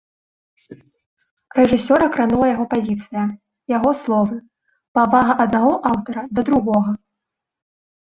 Рэжысёра 1.57 2.07
кранула 2.15 2.45
яго 2.55 2.65
пазіцыя, 2.73 3.23
яго 3.77 3.91
словы, 4.01 4.39
павага 4.99 5.37
аднаго 5.45 5.75
аўтара 5.91 6.23
да 6.39 6.47
другога. 6.49 6.91